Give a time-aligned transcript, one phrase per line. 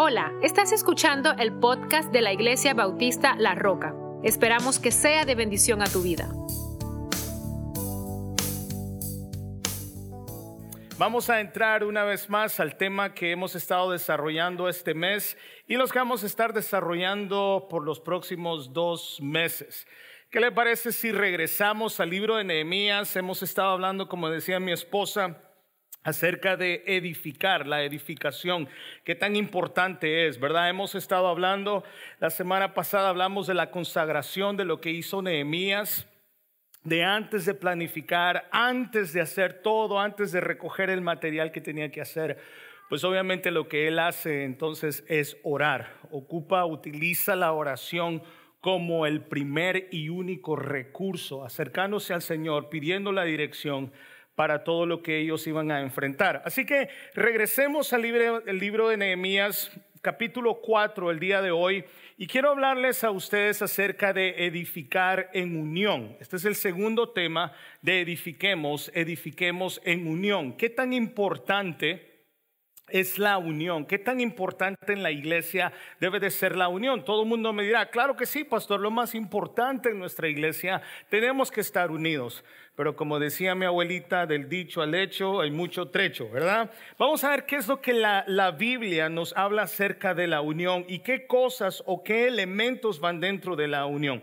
[0.00, 3.96] Hola, estás escuchando el podcast de la Iglesia Bautista La Roca.
[4.22, 6.28] Esperamos que sea de bendición a tu vida.
[10.98, 15.36] Vamos a entrar una vez más al tema que hemos estado desarrollando este mes
[15.66, 19.84] y los que vamos a estar desarrollando por los próximos dos meses.
[20.30, 23.16] ¿Qué le parece si regresamos al libro de Nehemías?
[23.16, 25.47] Hemos estado hablando, como decía mi esposa,
[26.08, 28.68] acerca de edificar, la edificación,
[29.04, 30.68] qué tan importante es, ¿verdad?
[30.68, 31.84] Hemos estado hablando,
[32.18, 36.08] la semana pasada hablamos de la consagración de lo que hizo Nehemías,
[36.84, 41.90] de antes de planificar, antes de hacer todo, antes de recoger el material que tenía
[41.90, 42.38] que hacer.
[42.88, 48.22] Pues obviamente lo que él hace entonces es orar, ocupa, utiliza la oración
[48.60, 53.92] como el primer y único recurso, acercándose al Señor, pidiendo la dirección
[54.38, 56.42] para todo lo que ellos iban a enfrentar.
[56.44, 61.84] Así que regresemos al libro, de Nehemías, capítulo 4, el día de hoy,
[62.16, 66.16] y quiero hablarles a ustedes acerca de edificar en unión.
[66.20, 70.52] Este es el segundo tema de edifiquemos, edifiquemos en unión.
[70.52, 72.07] ¿Qué tan importante?
[72.90, 73.86] Es la unión.
[73.86, 77.04] ¿Qué tan importante en la iglesia debe de ser la unión?
[77.04, 80.82] Todo el mundo me dirá, claro que sí, pastor, lo más importante en nuestra iglesia,
[81.08, 82.44] tenemos que estar unidos.
[82.74, 86.70] Pero como decía mi abuelita, del dicho al hecho hay mucho trecho, ¿verdad?
[86.96, 90.40] Vamos a ver qué es lo que la, la Biblia nos habla acerca de la
[90.40, 94.22] unión y qué cosas o qué elementos van dentro de la unión.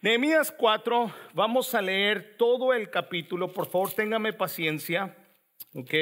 [0.00, 5.14] Nehemías 4, vamos a leer todo el capítulo, por favor, téngame paciencia,
[5.74, 5.94] ¿ok?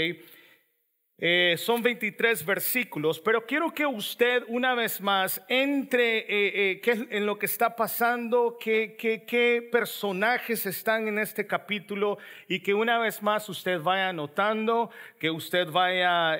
[1.22, 7.26] Eh, son 23 versículos, pero quiero que usted una vez más entre eh, eh, en
[7.26, 12.16] lo que está pasando, qué, qué, personajes están en este capítulo
[12.48, 16.38] y que una vez más usted vaya anotando, que usted vaya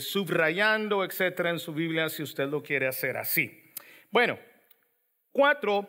[0.00, 3.62] subrayando, etcétera, en su Biblia si usted lo quiere hacer así.
[4.10, 4.40] Bueno,
[5.30, 5.88] cuatro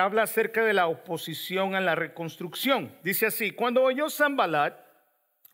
[0.00, 2.96] habla acerca de la oposición a la reconstrucción.
[3.02, 4.88] Dice así, cuando oyó Zambalat,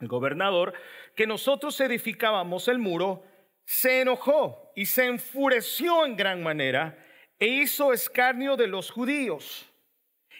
[0.00, 0.74] el gobernador,
[1.14, 3.24] que nosotros edificábamos el muro,
[3.64, 6.98] se enojó y se enfureció en gran manera
[7.38, 9.70] e hizo escarnio de los judíos.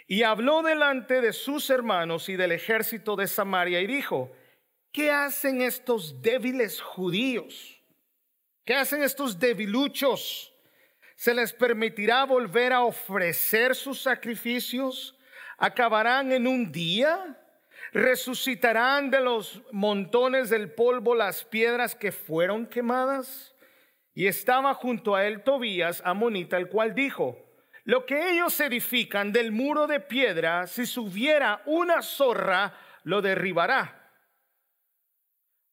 [0.06, 4.30] Y habló delante de sus hermanos y del ejército de Samaria y dijo,
[4.92, 7.80] ¿qué hacen estos débiles judíos?
[8.64, 10.54] ¿Qué hacen estos debiluchos?
[11.16, 15.16] ¿Se les permitirá volver a ofrecer sus sacrificios?
[15.56, 17.38] ¿Acabarán en un día?
[17.92, 23.54] ¿Resucitarán de los montones del polvo las piedras que fueron quemadas?
[24.14, 27.38] Y estaba junto a él Tobías, amonita, el cual dijo,
[27.84, 34.00] lo que ellos edifican del muro de piedra, si subiera una zorra, lo derribará.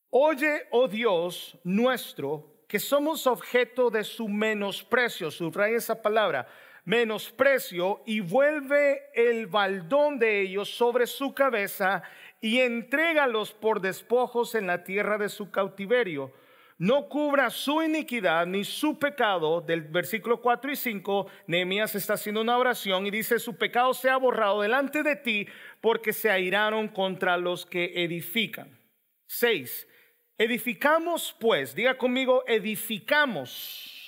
[0.10, 6.48] Oye, oh Dios nuestro, que somos objeto de su menosprecio, subraya esa palabra,
[6.84, 12.04] menosprecio y vuelve el baldón de ellos sobre su cabeza
[12.40, 16.34] y entrégalos por despojos en la tierra de su cautiverio.
[16.78, 19.62] No cubra su iniquidad ni su pecado.
[19.62, 24.18] Del versículo 4 y 5, Nehemías está haciendo una oración y dice, su pecado sea
[24.18, 25.48] borrado delante de ti
[25.80, 28.80] porque se airaron contra los que edifican.
[29.28, 29.88] 6.
[30.40, 34.01] Edificamos pues, diga conmigo, edificamos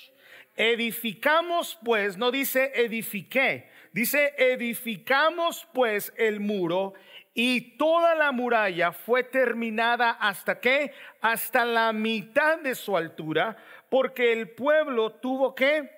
[0.56, 6.94] Edificamos pues, no dice edifiqué, dice edificamos pues el muro
[7.34, 10.94] y toda la muralla fue terminada hasta qué?
[11.22, 13.58] Hasta la mitad de su altura,
[13.90, 15.90] porque el pueblo tuvo que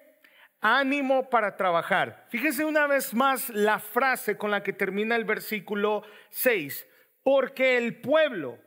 [0.61, 2.25] ánimo para trabajar.
[2.29, 6.87] Fíjese una vez más la frase con la que termina el versículo 6,
[7.23, 8.57] porque el pueblo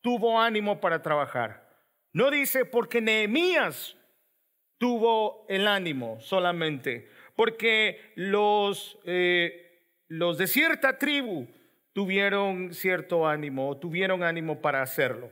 [0.00, 1.68] tuvo ánimo para trabajar.
[2.14, 3.96] No dice porque Nehemías
[4.78, 11.48] tuvo el ánimo solamente, porque los, eh, los de cierta tribu
[11.92, 15.30] tuvieron cierto ánimo, tuvieron ánimo para hacerlo.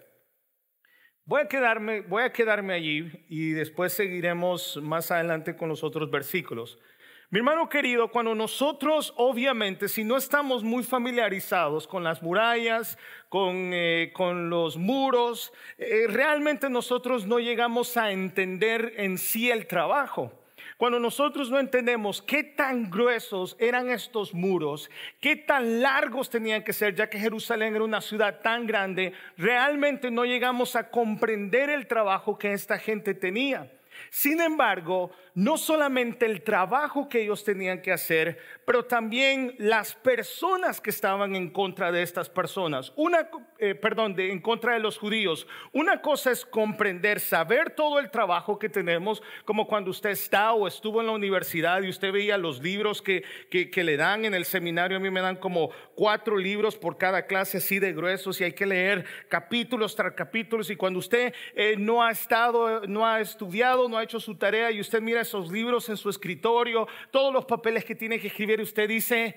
[1.24, 6.08] Voy a, quedarme, voy a quedarme allí y después seguiremos más adelante con los otros
[6.10, 6.78] versículos.
[7.28, 12.96] Mi hermano querido, cuando nosotros, obviamente, si no estamos muy familiarizados con las murallas,
[13.28, 19.66] con, eh, con los muros, eh, realmente nosotros no llegamos a entender en sí el
[19.66, 20.30] trabajo.
[20.76, 24.88] Cuando nosotros no entendemos qué tan gruesos eran estos muros,
[25.20, 30.12] qué tan largos tenían que ser, ya que Jerusalén era una ciudad tan grande, realmente
[30.12, 33.68] no llegamos a comprender el trabajo que esta gente tenía.
[34.10, 40.80] Sin embargo, no solamente el trabajo que ellos tenían que hacer, pero también las personas
[40.80, 42.90] que estaban en contra de estas personas.
[42.96, 43.28] Una,
[43.58, 45.46] eh, perdón, de, en contra de los judíos.
[45.72, 50.66] Una cosa es comprender, saber todo el trabajo que tenemos, como cuando usted está o
[50.66, 54.46] estuvo en la universidad y usted veía los libros que, que, le dan en el
[54.46, 54.96] seminario.
[54.96, 58.52] A mí me dan como cuatro libros por cada clase así de gruesos y hay
[58.52, 60.70] que leer capítulos tras capítulos.
[60.70, 64.70] Y cuando usted eh, no ha estado, no ha estudiado, no ha hecho su tarea
[64.70, 68.60] y usted mira esos libros en su escritorio, todos los papeles que tiene que escribir,
[68.60, 69.36] usted dice,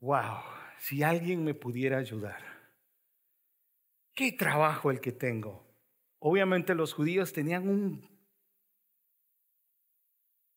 [0.00, 0.38] wow,
[0.78, 2.42] si alguien me pudiera ayudar.
[4.14, 5.64] ¿Qué trabajo el que tengo?
[6.18, 8.08] Obviamente los judíos tenían un,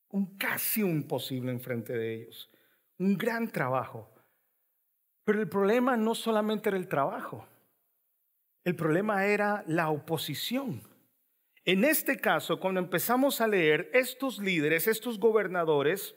[0.10, 2.52] un casi imposible enfrente de ellos,
[2.98, 4.10] un gran trabajo.
[5.24, 7.48] Pero el problema no solamente era el trabajo,
[8.64, 10.93] el problema era la oposición.
[11.66, 16.14] En este caso, cuando empezamos a leer estos líderes, estos gobernadores,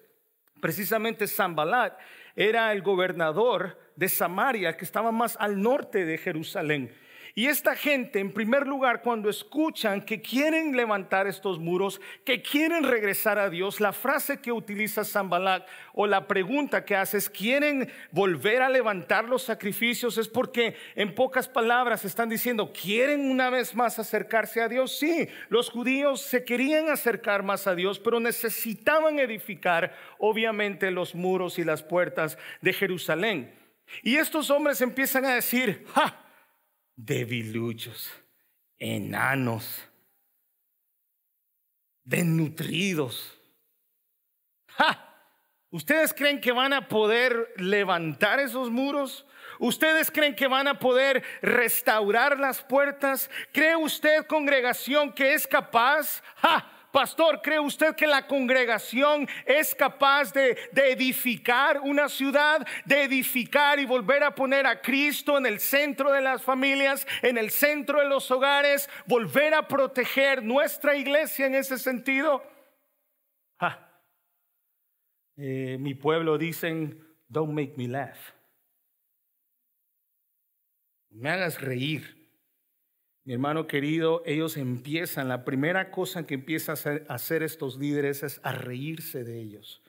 [0.61, 1.97] precisamente Zambalat
[2.35, 6.93] era el gobernador de Samaria, que estaba más al norte de Jerusalén.
[7.39, 12.83] Y esta gente, en primer lugar, cuando escuchan que quieren levantar estos muros, que quieren
[12.83, 17.93] regresar a Dios, la frase que utiliza Zambalat o la pregunta que hace es, ¿quieren
[18.11, 20.17] volver a levantar los sacrificios?
[20.17, 24.97] Es porque, en pocas palabras, están diciendo, ¿quieren una vez más acercarse a Dios?
[24.99, 31.59] Sí, los judíos se querían acercar más a Dios, pero necesitaban edificar, obviamente, los muros
[31.59, 33.55] y las puertas de Jerusalén.
[34.03, 36.23] Y estos hombres empiezan a decir, ¡ja!
[36.97, 38.11] Debiluchos,
[38.79, 39.83] enanos,
[42.05, 43.39] desnutridos.
[45.71, 49.27] ¿Ustedes creen que van a poder levantar esos muros?
[49.59, 53.31] ¿Ustedes creen que van a poder restaurar las puertas?
[53.53, 56.23] ¿Cree usted, congregación, que es capaz?
[56.37, 56.76] ¡Ja!
[56.97, 63.85] Pastor, ¿cree usted que la congregación es capaz de, edificar una ciudad, de edificar y
[63.85, 68.09] volver a poner a Cristo en el centro de las familias, en el centro de
[68.09, 72.43] los hogares, volver a proteger nuestra iglesia en ese sentido?
[75.37, 76.99] Eh, mi pueblo dicen,
[77.29, 78.33] don't make me laugh.
[81.11, 82.26] Me hagas reír.
[83.27, 86.77] Mi hermano querido, ellos empiezan, la primera cosa que empiezan
[87.09, 89.83] a hacer estos líderes es a reírse de ellos.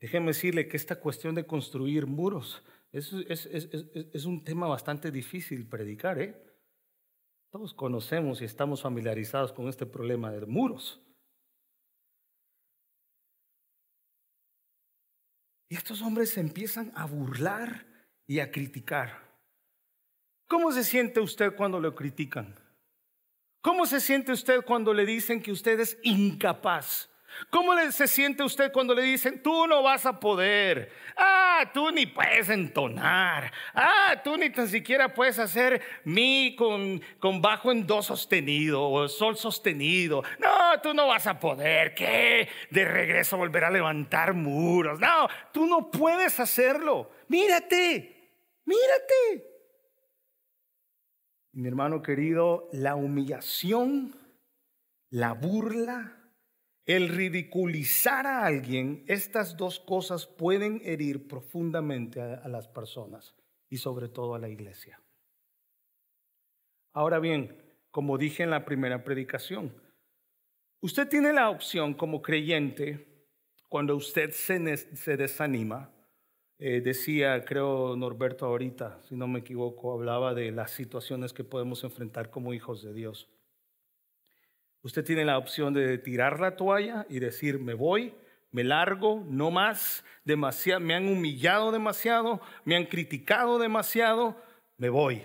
[0.00, 2.62] Déjeme decirle que esta cuestión de construir muros
[2.92, 6.18] es, es, un tema bastante difícil predicar.
[6.18, 6.34] ¿eh?
[7.50, 11.02] Todos conocemos y estamos familiarizados con este problema de muros.
[15.68, 17.86] Y estos hombres empiezan a burlar
[18.26, 19.33] y a criticar.
[20.46, 22.58] ¿Cómo se siente usted cuando lo critican?
[23.60, 27.08] ¿Cómo se siente usted cuando le dicen que usted es incapaz?
[27.50, 30.92] ¿Cómo se siente usted cuando le dicen, tú no vas a poder?
[31.16, 33.52] Ah, tú ni puedes entonar.
[33.74, 39.08] Ah, tú ni tan siquiera puedes hacer mi con, con bajo en do sostenido o
[39.08, 40.22] sol sostenido.
[40.38, 41.94] No, tú no vas a poder.
[41.94, 42.48] ¿Qué?
[42.70, 45.00] De regreso volver a levantar muros.
[45.00, 47.10] No, tú no puedes hacerlo.
[47.28, 48.30] Mírate,
[48.64, 49.53] mírate.
[51.54, 54.16] Mi hermano querido, la humillación,
[55.10, 56.24] la burla,
[56.84, 63.36] el ridiculizar a alguien, estas dos cosas pueden herir profundamente a, las personas
[63.70, 65.00] y sobre todo a la iglesia.
[66.92, 67.56] Ahora bien,
[67.92, 69.72] como dije en la primera predicación,
[70.80, 73.28] usted tiene la opción como creyente,
[73.68, 75.93] cuando usted se, desanima,
[76.58, 81.82] eh, decía, creo Norberto ahorita, si no me equivoco, hablaba de las situaciones que podemos
[81.82, 83.28] enfrentar como hijos de Dios.
[84.82, 88.14] Usted tiene la opción de tirar la toalla y decir, me voy,
[88.50, 94.36] me largo, no más, demasiado, me han humillado demasiado, me han criticado demasiado,
[94.76, 95.22] me voy.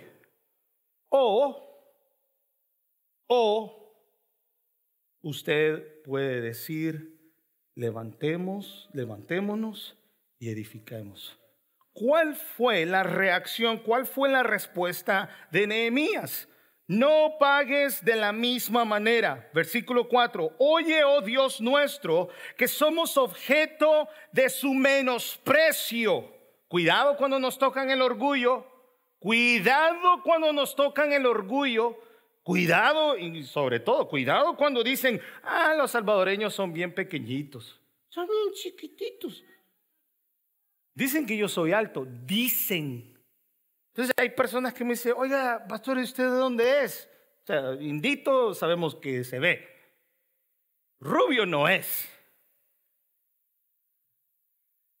[1.10, 1.94] O,
[3.28, 3.94] o
[5.22, 7.20] usted puede decir,
[7.74, 9.99] levantemos, levantémonos
[10.40, 11.38] y edifiquemos.
[11.92, 13.78] ¿Cuál fue la reacción?
[13.78, 16.48] ¿Cuál fue la respuesta de Nehemías?
[16.88, 19.48] No pagues de la misma manera.
[19.54, 20.56] Versículo 4.
[20.58, 26.32] Oye, oh Dios nuestro, que somos objeto de su menosprecio.
[26.66, 28.66] Cuidado cuando nos tocan el orgullo.
[29.18, 31.96] Cuidado cuando nos tocan el orgullo.
[32.42, 37.78] Cuidado y sobre todo, cuidado cuando dicen, ah, los salvadoreños son bien pequeñitos.
[38.08, 39.44] Son bien chiquititos.
[41.00, 43.18] Dicen que yo soy alto, dicen.
[43.94, 47.08] Entonces hay personas que me dicen, oiga, pastor, ¿usted de dónde es?
[47.42, 49.66] O sea, indito sabemos que se ve.
[51.00, 52.06] rubio no es.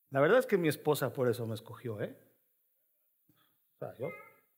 [0.08, 2.16] La verdad es que mi esposa por eso me escogió, ¿eh?
[3.74, 4.08] O sea, yo,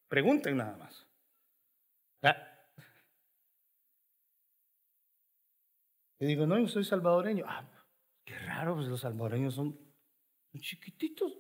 [0.07, 1.09] pregunten nada más.
[2.23, 2.37] Ah.
[6.21, 7.45] Y digo, no, yo soy salvadoreño.
[7.49, 7.69] Ah,
[8.25, 9.92] qué raro, pues los salvadoreños son
[10.61, 11.33] chiquititos.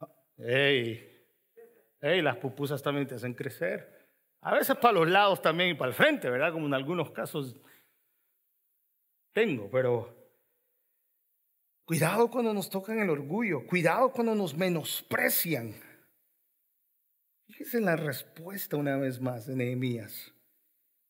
[0.00, 1.26] Ah, ¡Ey!
[2.00, 2.22] ¡Ey!
[2.22, 3.96] Las pupusas también te hacen crecer.
[4.42, 6.52] A veces para los lados también y para el frente, ¿verdad?
[6.52, 7.56] Como en algunos casos
[9.32, 10.16] tengo, pero
[11.84, 15.74] cuidado cuando nos tocan el orgullo, cuidado cuando nos menosprecian.
[17.48, 20.35] Fíjese en la respuesta una vez más de Nehemías.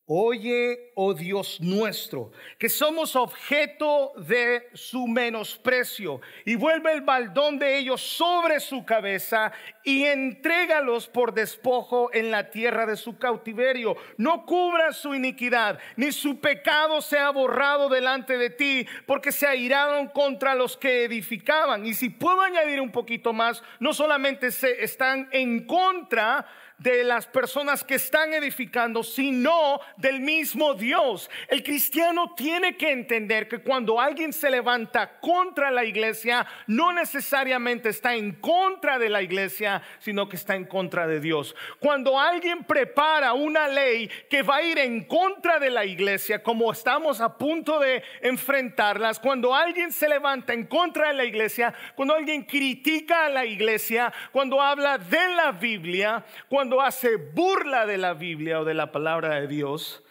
[0.09, 7.77] Oye, oh Dios nuestro, que somos objeto de su menosprecio y vuelve el baldón de
[7.77, 9.51] ellos sobre su cabeza
[9.83, 13.97] y entrégalos por despojo en la tierra de su cautiverio.
[14.17, 20.07] No cubra su iniquidad, ni su pecado sea borrado delante de ti, porque se airaron
[20.07, 21.85] contra los que edificaban.
[21.85, 26.47] Y si puedo añadir un poquito más, no solamente se están en contra,
[26.79, 31.31] de las personas que están edificando, sino del mismo Dios.
[31.49, 37.89] El cristiano tiene que entender que cuando alguien se levanta contra la iglesia, no necesariamente
[37.89, 41.57] está en contra de la iglesia, sino que está en contra de Dios.
[41.81, 46.71] Cuando alguien prepara una ley que va a ir en contra de la iglesia, como
[46.71, 52.15] estamos a punto de enfrentarlas, cuando alguien se levanta en contra de la iglesia, cuando
[52.15, 57.97] alguien critica a la iglesia, cuando habla de la Biblia, cuando cuando hace burla de
[57.97, 60.03] la Biblia o de la palabra de Dios,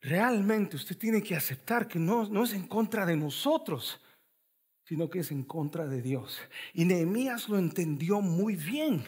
[0.00, 4.00] realmente usted tiene que aceptar que no, no es en contra de nosotros,
[4.84, 6.40] sino que es en contra de Dios.
[6.74, 9.02] Y Nehemías lo entendió muy bien.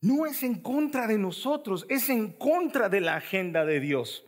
[0.00, 4.24] No es en contra de nosotros, es en contra de la agenda de Dios.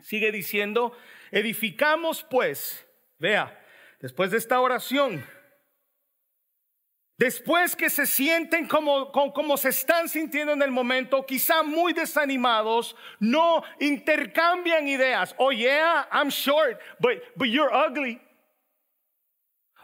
[0.00, 0.92] Sigue diciendo,
[1.30, 2.86] edificamos pues,
[3.18, 3.58] vea,
[4.02, 5.24] después de esta oración,
[7.16, 12.96] Después que se sienten como, como, se están sintiendo en el momento, quizá muy desanimados,
[13.20, 15.32] no intercambian ideas.
[15.38, 18.20] Oh yeah, I'm short, but, but you're ugly.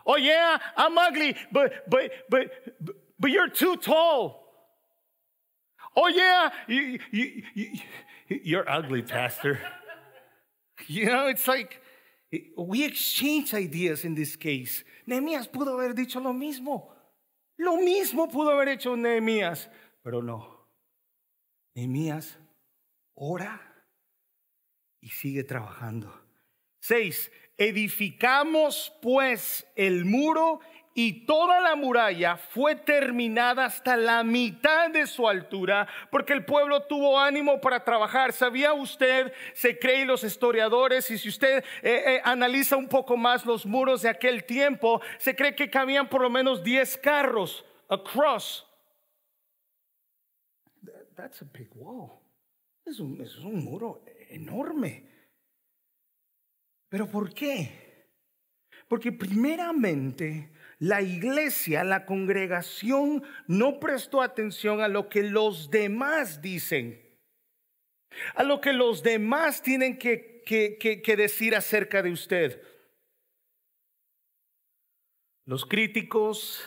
[0.04, 2.50] Oh yeah, I'm ugly, but, but, but,
[3.20, 4.40] but you're too tall.
[5.94, 7.80] Oh yeah, you, you, you,
[8.42, 9.58] you're ugly, pastor.
[10.86, 11.78] You know, it's like
[12.56, 14.82] we exchange ideas in this case.
[15.06, 16.86] Nehemías pudo haber dicho lo mismo.
[17.60, 19.70] Lo mismo pudo haber hecho Nehemías,
[20.02, 20.66] pero no.
[21.74, 22.38] Nehemías
[23.12, 23.84] ora
[24.98, 26.10] y sigue trabajando.
[26.80, 30.60] Seis, edificamos pues el muro
[30.94, 36.82] y toda la muralla fue terminada hasta la mitad de su altura, porque el pueblo
[36.82, 38.32] tuvo ánimo para trabajar.
[38.32, 43.46] ¿Sabía usted, se cree los historiadores, y si usted eh, eh, analiza un poco más
[43.46, 48.66] los muros de aquel tiempo, se cree que cabían por lo menos 10 carros across.
[51.16, 52.20] That's a big wall.
[52.84, 55.04] Es un, es un muro enorme.
[56.88, 58.08] ¿Pero por qué?
[58.88, 67.00] Porque primeramente la iglesia, la congregación, no prestó atención a lo que los demás dicen,
[68.34, 70.42] a lo que los demás tienen que,
[71.18, 72.62] decir acerca de usted.
[75.44, 76.64] Los críticos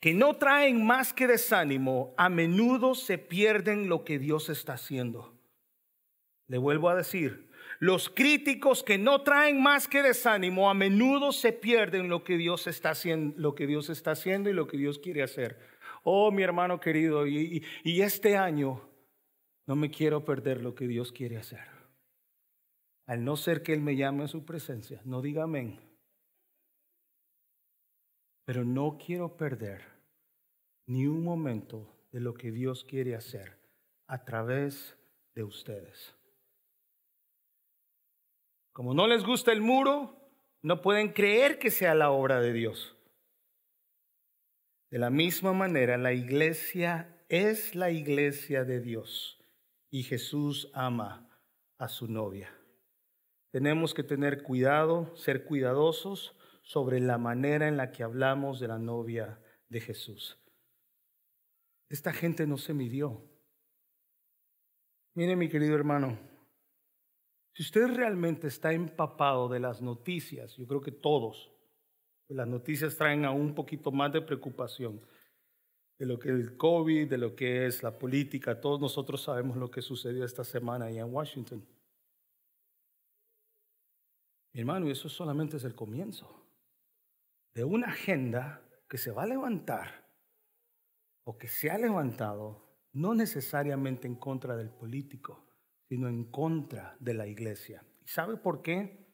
[0.00, 5.36] que no traen más que desánimo, a menudo se pierden lo que Dios está haciendo.
[6.46, 7.48] Le vuelvo a decir,
[7.82, 12.68] los críticos que no traen más que desánimo a menudo se pierden lo que Dios
[12.68, 15.58] está haciendo, lo que Dios está haciendo y lo que Dios quiere hacer.
[16.04, 18.88] Oh, mi hermano querido, y, y este año
[19.66, 21.66] no me quiero perder lo que Dios quiere hacer.
[23.06, 25.80] Al no ser que Él me llame a su presencia, no diga amén.
[28.44, 29.82] Pero no quiero perder
[30.86, 33.58] ni un momento de lo que Dios quiere hacer
[34.06, 34.96] a través
[35.34, 36.14] de ustedes.
[38.72, 40.16] Como no les gusta el muro,
[40.62, 42.96] no pueden creer que sea la obra de Dios.
[44.90, 49.42] De la misma manera, la iglesia es la iglesia de Dios
[49.90, 51.28] y Jesús ama
[51.78, 52.54] a su novia.
[53.50, 58.78] Tenemos que tener cuidado, ser cuidadosos sobre la manera en la que hablamos de la
[58.78, 60.38] novia de Jesús.
[61.88, 63.22] Esta gente no se midió.
[65.14, 66.18] Mire mi querido hermano,
[67.54, 71.50] si usted realmente está empapado de las noticias, yo creo que todos,
[72.28, 75.00] las noticias traen aún un poquito más de preocupación
[75.98, 78.60] de lo que es el COVID, de lo que es la política.
[78.60, 81.64] Todos nosotros sabemos lo que sucedió esta semana allá en Washington.
[84.54, 86.42] Mi hermano, y eso solamente es el comienzo
[87.54, 90.10] de una agenda que se va a levantar
[91.24, 95.46] o que se ha levantado no necesariamente en contra del político,
[95.92, 97.84] sino en contra de la iglesia.
[98.02, 99.12] ¿Y sabe por qué?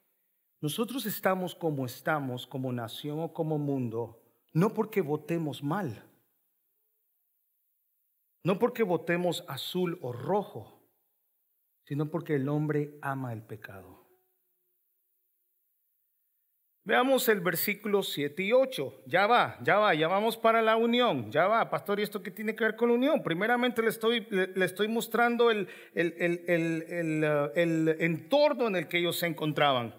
[0.60, 6.04] Nosotros estamos como estamos, como nación o como mundo, no porque votemos mal,
[8.44, 10.88] no porque votemos azul o rojo,
[11.82, 14.07] sino porque el hombre ama el pecado.
[16.88, 19.02] Veamos el versículo 7 y 8.
[19.04, 21.30] Ya va, ya va, ya vamos para la unión.
[21.30, 23.22] Ya va, pastor, ¿y esto qué tiene que ver con la unión?
[23.22, 26.14] Primeramente le estoy, le, estoy mostrando el, el,
[26.46, 29.94] el, el entorno en el que ellos se encontraban.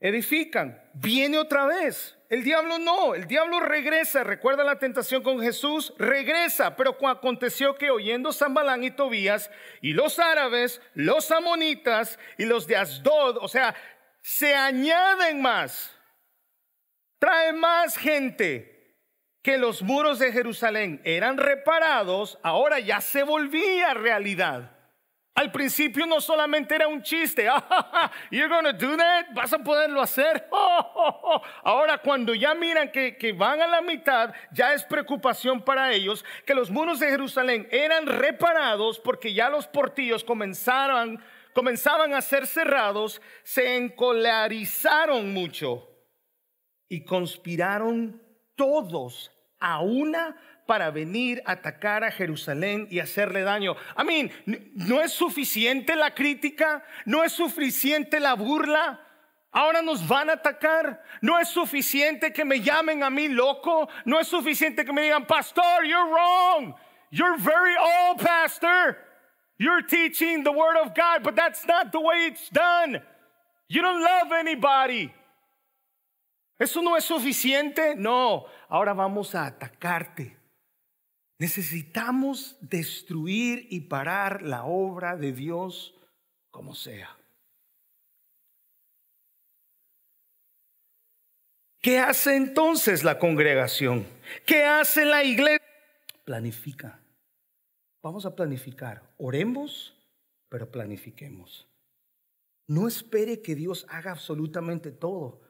[0.00, 2.16] Edifican, viene otra vez.
[2.28, 4.24] El diablo no, el diablo regresa.
[4.24, 6.76] Recuerda la tentación con Jesús, regresa.
[6.76, 9.50] Pero aconteció que oyendo Zambalán y Tobías
[9.80, 13.74] y los árabes, los amonitas y los de Asdod, o sea,
[14.26, 15.96] se añaden más,
[17.20, 18.96] trae más gente
[19.40, 24.72] que los muros de Jerusalén eran reparados, ahora ya se volvía realidad.
[25.32, 30.02] Al principio no solamente era un chiste, ah, you're gonna do that, vas a poderlo
[30.02, 30.48] hacer.
[31.62, 36.24] Ahora cuando ya miran que, que van a la mitad, ya es preocupación para ellos
[36.44, 41.22] que los muros de Jerusalén eran reparados porque ya los portillos comenzaron
[41.56, 45.88] comenzaban a ser cerrados, se encolarizaron mucho
[46.86, 48.22] y conspiraron
[48.56, 50.36] todos a una
[50.66, 53.74] para venir a atacar a Jerusalén y hacerle daño.
[53.96, 54.30] I mean,
[54.74, 59.00] no es suficiente la crítica, no es suficiente la burla.
[59.50, 61.02] Ahora nos van a atacar.
[61.22, 63.88] No es suficiente que me llamen a mí loco.
[64.04, 66.74] No es suficiente que me digan, pastor, you're wrong.
[67.10, 69.05] You're very old, pastor.
[69.58, 73.00] You're teaching the word of God, but that's not the way it's done.
[73.68, 75.12] You don't love anybody.
[76.58, 77.96] ¿Eso no es suficiente?
[77.96, 80.36] No, ahora vamos a atacarte.
[81.38, 85.94] Necesitamos destruir y parar la obra de Dios
[86.50, 87.14] como sea.
[91.82, 94.06] ¿Qué hace entonces la congregación?
[94.44, 95.62] ¿Qué hace la iglesia?
[96.24, 96.98] Planifica.
[98.06, 99.02] Vamos a planificar.
[99.18, 99.92] Oremos,
[100.48, 101.66] pero planifiquemos.
[102.68, 105.40] No espere que Dios haga absolutamente todo.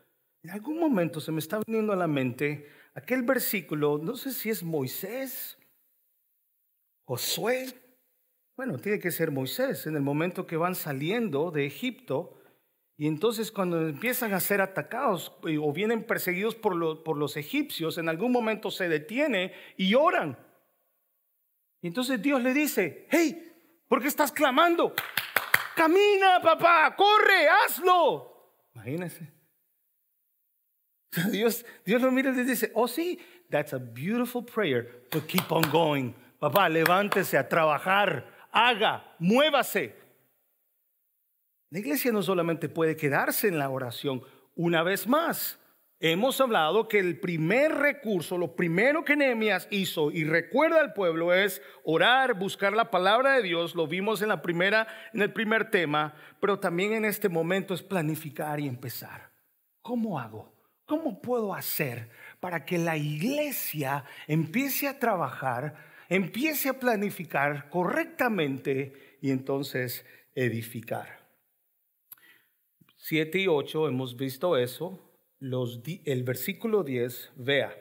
[0.42, 4.48] En algún momento se me está viniendo a la mente aquel versículo, no sé si
[4.48, 5.58] es Moisés,
[7.04, 7.74] Josué.
[8.56, 12.40] Bueno, tiene que ser Moisés, en el momento que van saliendo de Egipto.
[12.96, 18.08] Y entonces cuando empiezan a ser atacados o vienen perseguidos por, por los egipcios, en
[18.08, 20.38] algún momento se detiene y oran.
[21.86, 23.54] Entonces Dios le dice, hey,
[23.88, 24.94] ¿por qué estás clamando?
[25.74, 28.54] Camina, papá, corre, hazlo.
[28.74, 29.32] Imagínense.
[31.30, 33.18] Dios, Dios lo mira y le dice, oh sí,
[33.50, 36.12] that's a beautiful prayer, to keep on going.
[36.38, 39.94] Papá, levántese a trabajar, haga, muévase.
[41.70, 44.22] La iglesia no solamente puede quedarse en la oración
[44.54, 45.58] una vez más,
[45.98, 51.32] Hemos hablado que el primer recurso, lo primero que Nehemías hizo y recuerda al pueblo
[51.32, 55.70] es orar, buscar la palabra de Dios, lo vimos en la primera en el primer
[55.70, 59.30] tema, pero también en este momento es planificar y empezar.
[59.80, 60.52] ¿Cómo hago?
[60.84, 65.76] ¿Cómo puedo hacer para que la iglesia empiece a trabajar,
[66.10, 70.04] empiece a planificar correctamente y entonces
[70.34, 71.24] edificar?
[72.96, 75.05] Siete y ocho hemos visto eso
[75.40, 77.74] el versículo 10, vea.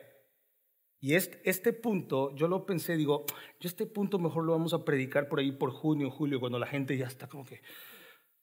[0.99, 3.25] Y este, este punto, yo lo pensé, digo,
[3.59, 6.67] yo este punto mejor lo vamos a predicar por ahí por junio, julio, cuando la
[6.67, 7.61] gente ya está como que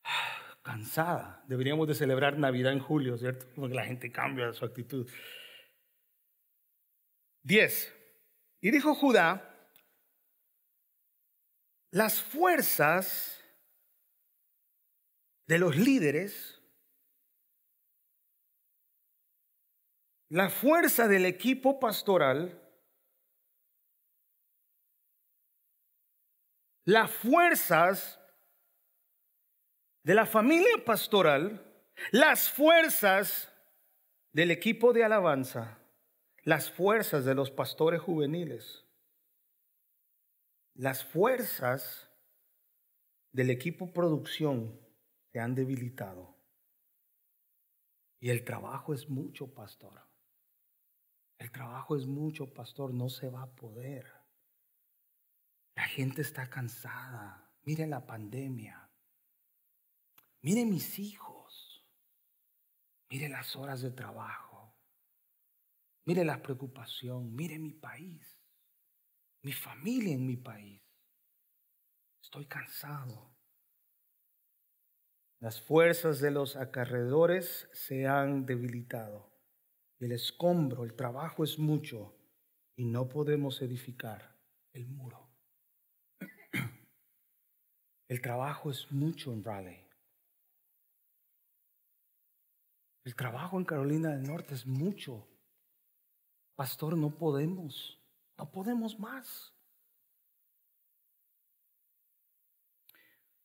[0.62, 1.44] cansada.
[1.48, 3.46] Deberíamos de celebrar Navidad en julio, ¿cierto?
[3.57, 5.09] Porque la gente cambia su actitud.
[7.42, 7.98] 10.
[8.61, 9.68] Y dijo Judá,
[11.90, 13.42] las fuerzas
[15.48, 16.62] de los líderes
[20.33, 22.59] la fuerza del equipo pastoral,
[26.87, 28.18] las fuerzas
[30.03, 33.53] de la familia pastoral, las fuerzas
[34.33, 35.79] del equipo de alabanza,
[36.45, 38.87] las fuerzas de los pastores juveniles,
[40.73, 42.11] las fuerzas
[43.33, 44.81] del equipo producción
[45.31, 46.35] se han debilitado.
[48.18, 50.12] Y el trabajo es mucho, pastor.
[51.42, 54.07] El trabajo es mucho, pastor, no se va a poder.
[55.74, 57.52] La gente está cansada.
[57.64, 58.88] Mire la pandemia.
[60.40, 61.85] Mire mis hijos.
[63.11, 64.78] Mire las horas de trabajo.
[66.05, 67.35] Mire la preocupación.
[67.35, 68.38] Mire mi país.
[69.42, 70.81] Mi familia en mi país.
[72.22, 73.35] Estoy cansado.
[75.40, 79.32] Las fuerzas de los acarredores se han debilitado.
[80.03, 82.12] El escombro, el trabajo es mucho
[82.75, 84.37] y no podemos edificar
[84.73, 85.31] el muro.
[88.09, 89.88] El trabajo es mucho en Raleigh.
[93.05, 95.29] El trabajo en Carolina del Norte es mucho.
[96.57, 97.97] Pastor, no podemos,
[98.37, 99.52] no podemos más.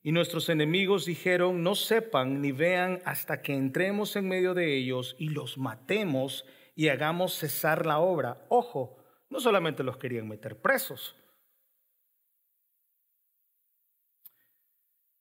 [0.07, 5.17] Y nuestros enemigos dijeron, no sepan ni vean hasta que entremos en medio de ellos
[5.19, 8.45] y los matemos y hagamos cesar la obra.
[8.47, 11.17] Ojo, no solamente los querían meter presos.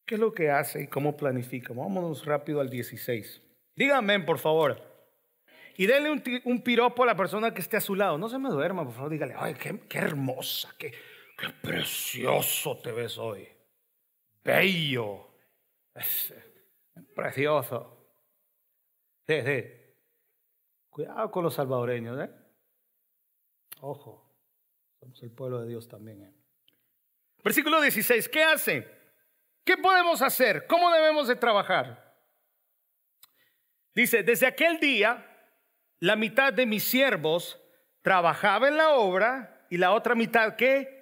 [0.06, 1.74] ¿Qué es lo que hace y cómo planifica?
[1.74, 3.42] Vámonos rápido al 16.
[3.74, 4.80] Díganme, por favor.
[5.76, 6.12] Y denle
[6.44, 8.18] un, piropo a la persona que esté a su lado.
[8.18, 9.10] No se me duerma, por favor.
[9.10, 10.92] Dígale, ay, qué, hermosa, qué,
[11.36, 13.55] qué, precioso te ves hoy.
[14.46, 15.26] Bello.
[17.16, 18.08] precioso.
[19.26, 19.64] Sí, sí.
[20.88, 22.30] Cuidado con los salvadoreños, ¿eh?
[23.80, 24.22] Ojo.
[25.00, 26.34] Somos el pueblo de Dios también, ¿eh?
[27.42, 28.28] Versículo 16.
[28.28, 28.88] ¿Qué hace?
[29.64, 30.66] ¿Qué podemos hacer?
[30.68, 32.16] ¿Cómo debemos de trabajar?
[33.94, 35.26] Dice, desde aquel día,
[35.98, 37.60] la mitad de mis siervos
[38.02, 40.95] trabajaba en la obra y la otra mitad que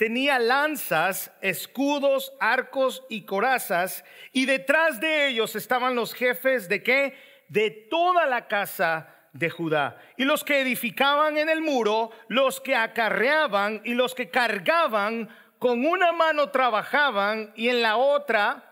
[0.00, 7.12] tenía lanzas, escudos, arcos y corazas y detrás de ellos estaban los jefes de qué?
[7.48, 9.98] De toda la casa de Judá.
[10.16, 15.84] Y los que edificaban en el muro, los que acarreaban y los que cargaban, con
[15.84, 18.66] una mano trabajaban y en la otra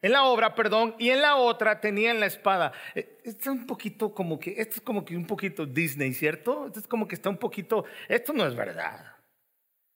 [0.00, 2.72] en la obra, perdón, y en la otra tenían la espada.
[2.94, 6.66] Eh, esto es un poquito como que, esto es como que un poquito Disney, ¿cierto?
[6.66, 9.13] Esto es como que está un poquito, esto no es verdad.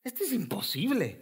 [0.09, 1.21] Esto es imposible.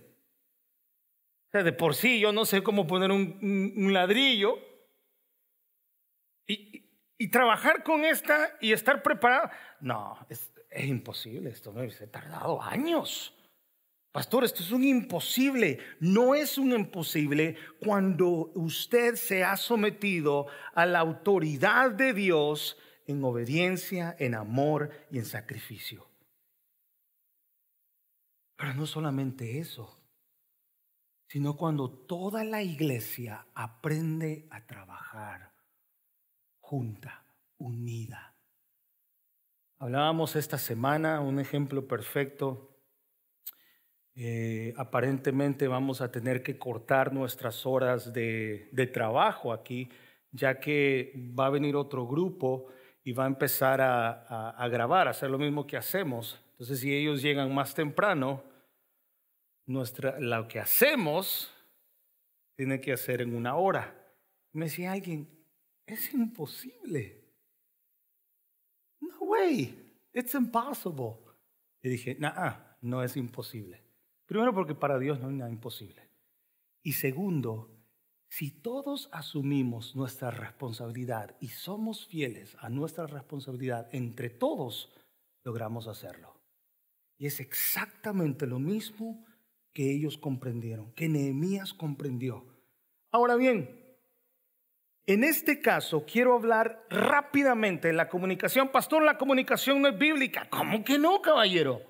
[1.48, 4.60] O sea, de por sí yo no sé cómo poner un, ladrillo
[6.46, 6.84] y,
[7.32, 9.50] trabajar con esta y estar preparado.
[9.80, 13.34] No, es, es imposible, esto me ha tardado años.
[14.12, 15.80] Pastor, esto es un imposible.
[15.98, 23.24] No es un imposible cuando usted se ha sometido a la autoridad de Dios en
[23.24, 26.05] obediencia, en amor y en sacrificio.
[28.56, 30.00] Pero no solamente eso,
[31.28, 35.52] sino cuando toda la iglesia aprende a trabajar
[36.60, 37.24] junta,
[37.58, 38.34] unida.
[39.78, 42.76] Hablábamos esta semana, un ejemplo perfecto
[44.18, 49.90] eh, aparentemente vamos a tener que cortar nuestras horas de, trabajo aquí,
[50.32, 52.68] ya que va a venir otro grupo
[53.04, 56.42] y va a empezar a, grabar, a hacer lo mismo que hacemos.
[56.56, 58.42] Entonces, si ellos llegan más temprano,
[59.66, 61.52] nuestra, lo que hacemos
[62.56, 63.94] tiene que hacer en una hora.
[64.52, 65.28] Me decía alguien,
[65.84, 67.22] es imposible.
[69.00, 71.16] No way, it's impossible.
[71.82, 73.82] Y dije, nah, no es imposible.
[74.24, 76.08] Primero porque para Dios no hay nada imposible.
[76.82, 77.70] Y segundo,
[78.28, 84.92] si todos asumimos nuestra responsabilidad y somos fieles a nuestra responsabilidad, entre todos
[85.44, 86.35] logramos hacerlo.
[87.18, 89.24] Y es exactamente lo mismo
[89.72, 92.46] que ellos comprendieron, que Nehemías comprendió.
[93.10, 93.86] Ahora bien,
[95.06, 98.68] en este caso quiero hablar rápidamente de la comunicación.
[98.68, 100.48] Pastor, la comunicación no es bíblica.
[100.50, 101.82] ¿Cómo que no, caballero?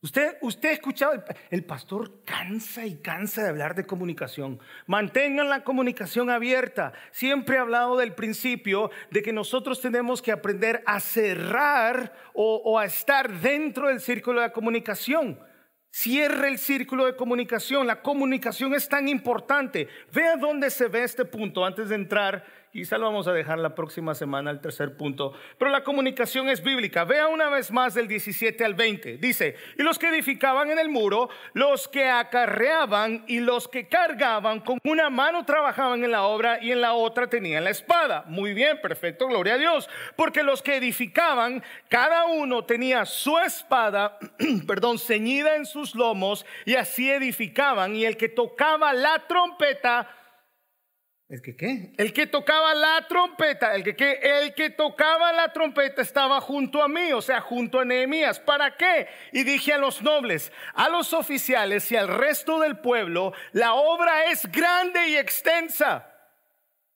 [0.00, 4.60] Usted, usted ha escuchado, el, pastor cansa y cansa de hablar de comunicación.
[4.86, 6.92] Mantengan la comunicación abierta.
[7.10, 12.84] Siempre he hablado del principio de que nosotros tenemos que aprender a cerrar o, a
[12.84, 15.40] estar dentro del círculo de comunicación.
[15.90, 17.84] Cierre el círculo de comunicación.
[17.88, 19.88] La comunicación es tan importante.
[20.12, 22.44] Vea dónde se ve este punto antes de entrar
[22.78, 25.32] Quizá lo vamos a dejar la próxima semana, el tercer punto.
[25.58, 27.02] Pero la comunicación es bíblica.
[27.02, 29.16] Vea una vez más del 17 al 20.
[29.16, 34.60] Dice, y los que edificaban en el muro, los que acarreaban y los que cargaban,
[34.60, 38.22] con una mano trabajaban en la obra y en la otra tenían la espada.
[38.28, 39.90] Muy bien, perfecto, gloria a Dios.
[40.14, 44.20] Porque los que edificaban, cada uno tenía su espada,
[44.68, 47.96] perdón, ceñida en sus lomos y así edificaban.
[47.96, 50.17] Y el que tocaba la trompeta,
[51.28, 51.92] ¿El que qué?
[51.98, 56.82] El que tocaba la trompeta, el que qué, el que tocaba la trompeta estaba junto
[56.82, 58.40] a mí, o sea, junto a Nehemías.
[58.40, 59.08] ¿Para qué?
[59.32, 64.30] Y dije a los nobles, a los oficiales y al resto del pueblo, la obra
[64.30, 66.14] es grande y extensa.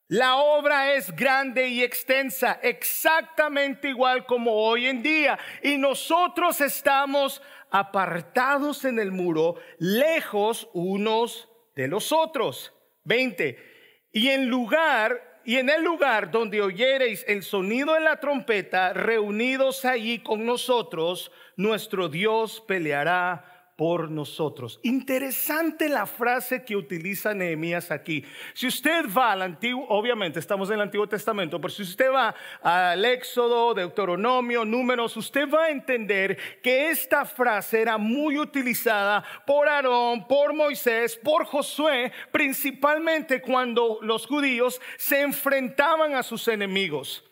[0.09, 5.39] La obra es grande y extensa, exactamente igual como hoy en día.
[5.63, 12.73] Y nosotros estamos apartados en el muro, lejos unos de los otros.
[13.05, 13.72] 20.
[14.13, 19.85] Y en lugar y en el lugar donde oyereis el sonido de la trompeta, reunidos
[19.85, 23.52] allí con nosotros, nuestro Dios peleará
[23.83, 24.79] por nosotros.
[24.85, 28.25] Interesante la frase que utiliza Nehemías aquí.
[28.55, 32.33] Si usted va al Antiguo, obviamente estamos en el Antiguo Testamento, pero si usted va
[32.63, 39.69] al Éxodo, Deuteronomio, Números, usted va a entender que esta frase era muy utilizada por
[39.69, 47.29] Aarón, por Moisés, por Josué, principalmente cuando los judíos se enfrentaban a sus enemigos.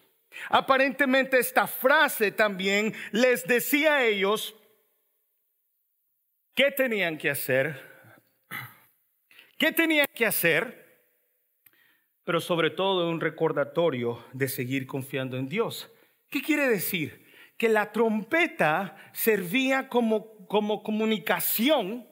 [0.48, 4.56] Aparentemente esta frase también les decía a ellos,
[6.62, 7.80] ¿Qué tenían que hacer?
[9.56, 11.06] ¿Qué tenían que hacer?
[12.22, 15.90] Pero sobre todo un recordatorio de seguir confiando en Dios.
[16.28, 17.24] ¿Qué quiere decir?
[17.56, 22.06] Que la trompeta servía como, como comunicación.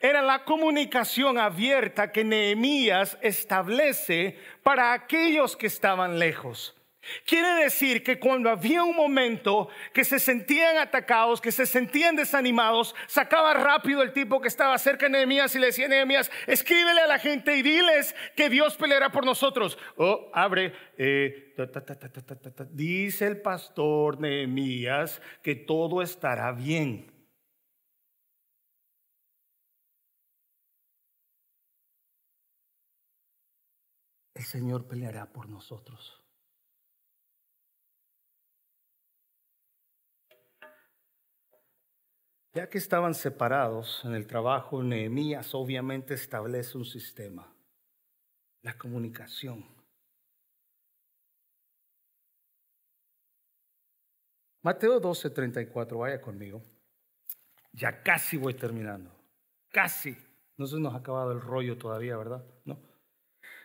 [0.00, 6.74] Era la comunicación abierta que Nehemías establece para aquellos que estaban lejos.
[7.24, 12.94] Quiere decir que cuando había un momento que se sentían atacados, que se sentían desanimados,
[13.06, 17.00] sacaba rápido el tipo que estaba cerca de Nehemías y le decía a Nehemías, escríbele
[17.00, 19.78] a la gente y diles que Dios peleará por nosotros.
[19.96, 21.54] Oh, abre, eh,
[22.72, 27.12] dice el pastor Nehemías que todo estará bien.
[34.34, 36.25] El Señor peleará por nosotros.
[42.56, 47.54] Ya que estaban separados en el trabajo, Nehemías obviamente establece un sistema,
[48.62, 49.62] la comunicación.
[54.62, 56.62] Mateo 12, 34, vaya conmigo.
[57.72, 59.14] Ya casi voy terminando.
[59.70, 60.16] Casi.
[60.56, 62.42] No se nos ha acabado el rollo todavía, ¿verdad?
[62.64, 62.80] No.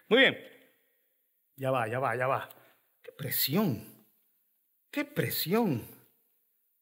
[0.10, 0.38] Muy bien.
[1.56, 2.50] Ya va, ya va, ya va.
[3.02, 3.86] Qué presión.
[4.92, 6.01] Qué presión.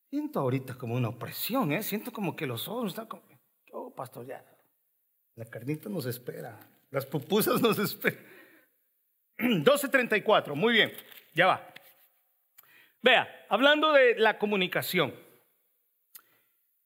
[0.10, 1.84] Siento ahorita como una opresión, ¿eh?
[1.84, 3.24] Siento como que los ojos están como,
[3.72, 4.44] oh, pastor, ya.
[5.36, 8.26] La carnita nos espera, las pupusas nos esperan.
[9.38, 10.92] 12.34, muy bien,
[11.34, 11.74] ya va.
[13.02, 15.14] Vea, hablando de la comunicación,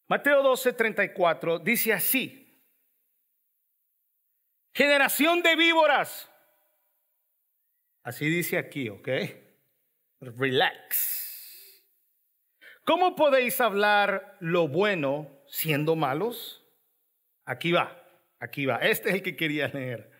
[0.09, 2.61] Mateo 12.34 dice así,
[4.73, 6.29] generación de víboras.
[8.03, 9.07] Así dice aquí, ¿ok?
[10.19, 11.22] Relax.
[12.85, 16.65] ¿Cómo podéis hablar lo bueno siendo malos?
[17.45, 17.97] Aquí va,
[18.39, 18.77] aquí va.
[18.77, 20.11] Este es el que quería leer.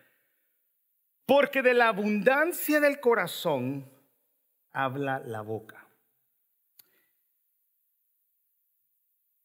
[1.26, 3.90] Porque de la abundancia del corazón
[4.72, 5.86] habla la boca.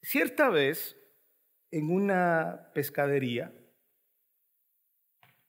[0.02, 0.98] Cierta vez,
[1.72, 3.54] en una pescadería,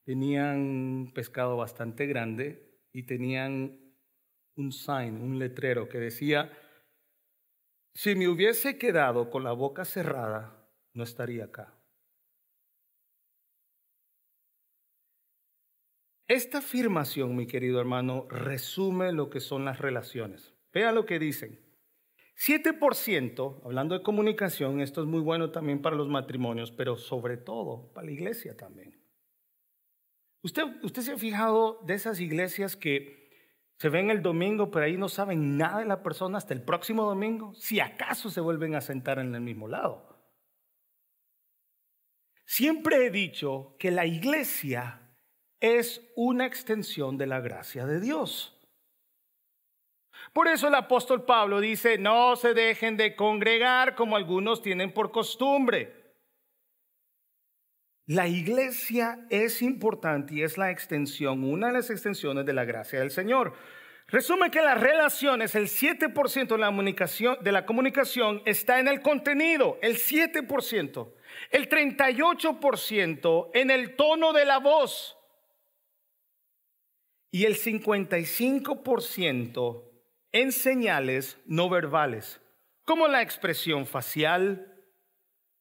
[0.04, 3.94] tenían pescado bastante grande y tenían
[4.56, 6.50] un sign, un letrero que decía,
[7.94, 11.74] si me hubiese quedado con la boca cerrada, no estaría acá.
[16.28, 20.54] Esta afirmación, mi querido hermano, resume lo que son las relaciones.
[20.72, 21.58] Vea lo que dicen.
[22.36, 27.92] 7%, hablando de comunicación, esto es muy bueno también para los matrimonios, pero sobre todo
[27.92, 28.98] para la iglesia también.
[30.42, 33.19] Usted, usted se ha fijado de esas iglesias que
[33.80, 37.04] se ven el domingo, pero ahí no saben nada de la persona hasta el próximo
[37.04, 40.06] domingo, si acaso se vuelven a sentar en el mismo lado.
[42.44, 45.00] Siempre he dicho que la iglesia
[45.60, 48.54] es una extensión de la gracia de Dios.
[50.34, 55.10] Por eso el apóstol Pablo dice, no se dejen de congregar como algunos tienen por
[55.10, 55.99] costumbre.
[58.10, 62.98] La iglesia es importante y es la extensión, una de las extensiones de la gracia
[62.98, 63.54] del Señor.
[64.08, 69.00] Resume que las relaciones, el 7% de la, comunicación, de la comunicación está en el
[69.00, 71.12] contenido, el 7%.
[71.52, 75.16] El 38% en el tono de la voz.
[77.30, 79.84] Y el 55%
[80.32, 82.40] en señales no verbales,
[82.84, 84.82] como la expresión facial.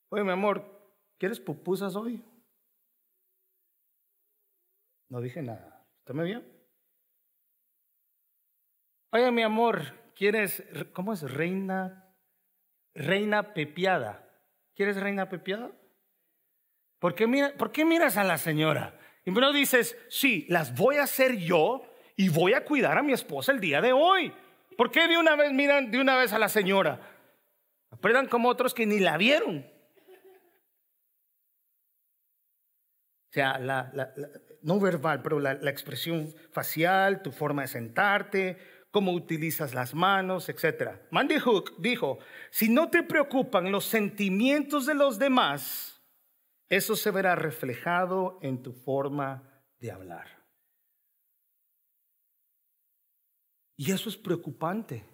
[0.09, 0.65] Oye, mi amor,
[1.19, 2.23] ¿quieres pupusas hoy?
[5.09, 5.85] No dije nada.
[5.99, 6.47] ¿Está me bien?
[9.11, 9.81] Oye, mi amor,
[10.15, 12.15] ¿quieres, cómo es reina,
[12.93, 14.23] reina pepiada?
[14.75, 15.71] ¿Quieres reina pepiada?
[16.99, 18.99] ¿Por qué, mira, ¿Por qué miras a la señora?
[19.25, 21.81] Y primero dices, sí, las voy a hacer yo
[22.15, 24.31] y voy a cuidar a mi esposa el día de hoy.
[24.77, 26.99] ¿Por qué de una vez miran de una vez a la señora?
[27.89, 29.65] Aprendan como otros que ni la vieron.
[33.29, 33.91] O sea, la,
[34.61, 38.57] no verbal, pero la, expresión facial, tu forma de sentarte,
[38.91, 40.99] cómo utilizas las manos, etc.
[41.11, 42.19] Mandy Hook dijo,
[42.49, 46.01] si no te preocupan los sentimientos de los demás,
[46.69, 50.27] eso se verá reflejado en tu forma de hablar.
[53.77, 55.05] Y eso es preocupante.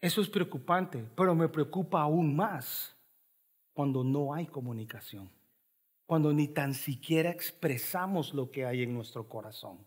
[0.00, 2.96] Eso es preocupante, pero me preocupa aún más
[3.72, 5.37] cuando no hay comunicación
[6.08, 9.86] cuando ni tan siquiera expresamos lo que hay en nuestro corazón.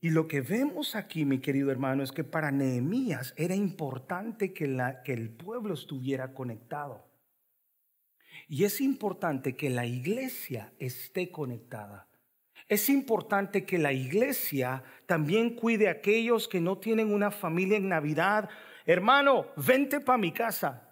[0.00, 4.78] Y lo que vemos aquí, mi querido hermano, es que para Nehemías era importante que,
[5.04, 7.04] que el pueblo estuviera conectado.
[8.46, 12.06] Y es importante que la iglesia esté conectada.
[12.68, 17.88] Es importante que la iglesia también cuide a aquellos que no tienen una familia en
[17.88, 18.48] Navidad.
[18.86, 20.91] Hermano, vente para mi casa.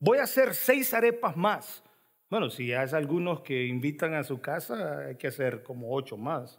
[0.00, 1.84] Voy a hacer seis arepas más.
[2.30, 6.58] Bueno, si hay algunos que invitan a su casa, hay que hacer como ocho más.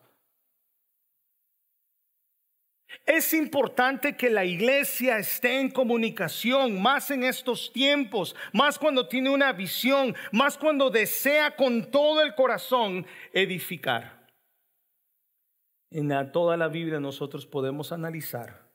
[3.05, 9.29] Es importante que la iglesia esté en comunicación, más en estos tiempos, más cuando tiene
[9.29, 14.27] una visión, más cuando desea con todo el corazón edificar.
[15.89, 18.69] En toda la Biblia nosotros podemos analizar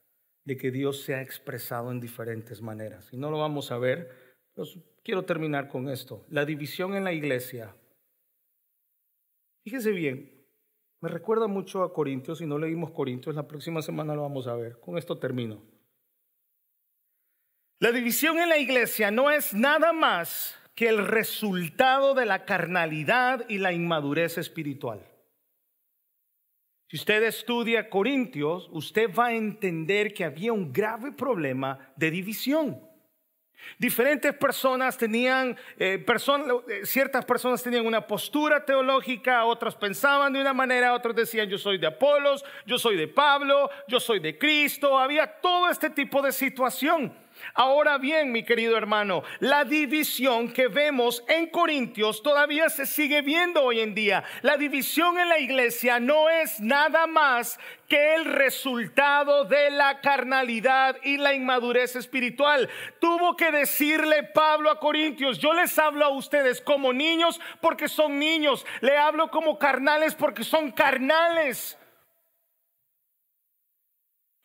[0.45, 3.13] de que Dios se ha expresado en diferentes maneras.
[3.13, 4.26] Y no lo vamos a ver
[5.03, 6.25] quiero terminar con esto.
[6.29, 7.75] La división en la iglesia.
[9.65, 10.37] Fíjese bien,
[11.01, 12.39] me recuerda mucho a Corintios.
[12.39, 14.81] Si no leímos Corintios, la próxima semana lo vamos a ver.
[14.81, 15.63] Con esto termino.
[17.79, 23.47] La división en la iglesia no es nada más que el resultado de la carnalidad
[23.49, 25.07] y la inmadurez espiritual.
[26.89, 32.86] Si usted estudia Corintios, usted va a entender que había un grave problema de división.
[33.79, 40.55] Diferentes personas tenían, eh, eh, ciertas personas tenían una postura teológica, otras pensaban de una
[40.55, 44.99] manera, otros decían yo soy de Apolos, yo soy de Pablo, yo soy de Cristo.
[44.99, 47.13] Había todo este tipo de situación.
[47.55, 53.63] Ahora bien, mi querido hermano, la división que vemos en Corintios todavía se sigue viendo
[53.63, 54.25] hoy en día.
[54.43, 60.97] La división en la iglesia no es nada más que el resultado de la carnalidad
[61.03, 62.69] y la inmadurez espiritual.
[63.01, 68.19] Tuvo que decirle Pablo a Corintios, yo les hablo a ustedes como niños porque son
[68.19, 71.79] niños, le hablo como carnales porque son carnales.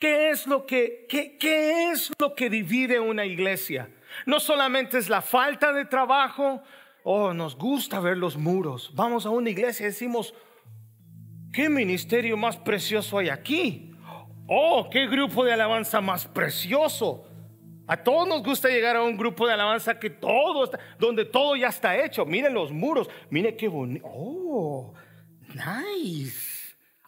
[0.02, 3.88] ¿Qué es lo que, qué, es lo que divide una iglesia?
[4.26, 6.64] No solamente es la falta de trabajo,
[7.04, 8.92] oh, nos gusta ver los muros.
[8.96, 10.34] Vamos a una iglesia y decimos,
[11.54, 13.94] ¿qué ministerio más precioso hay aquí?
[14.48, 17.28] Oh, qué grupo de alabanza más precioso.
[17.86, 21.68] A todos nos gusta llegar a un grupo de alabanza que todo donde todo ya
[21.68, 22.26] está hecho.
[22.26, 24.08] Miren los muros, miren qué bonito.
[24.08, 24.96] Oh,
[25.54, 26.51] nice.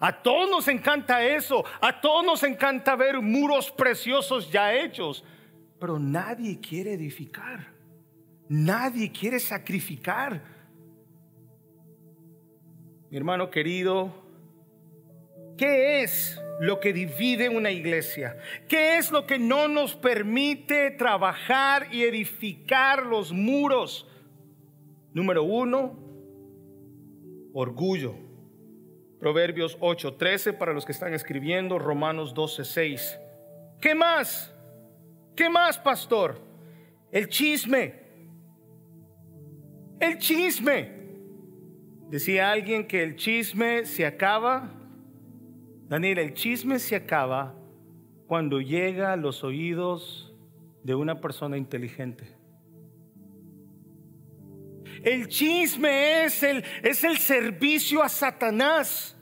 [0.04, 5.24] A todos nos encanta eso, a todos nos encanta ver muros preciosos ya hechos,
[5.80, 7.74] pero nadie quiere edificar,
[8.50, 10.44] nadie quiere sacrificar.
[13.10, 14.14] Mi hermano querido,
[15.58, 18.36] ¿qué es lo que divide una iglesia?
[18.68, 24.06] ¿Qué es lo que no nos permite trabajar y edificar los muros?
[25.14, 25.98] Número uno,
[27.54, 28.23] orgullo.
[29.24, 33.18] Proverbios 8:13 para los que están escribiendo, Romanos 12:6.
[33.80, 34.54] ¿Qué más?
[35.34, 36.42] ¿Qué más, pastor?
[37.10, 38.02] El chisme.
[39.98, 40.92] El chisme.
[42.10, 44.70] Decía alguien que el chisme se acaba.
[45.88, 47.56] Daniel, el chisme se acaba
[48.28, 50.36] cuando llega a los oídos
[50.84, 52.26] de una persona inteligente.
[55.04, 59.18] El chisme es el, es el servicio a Satanás.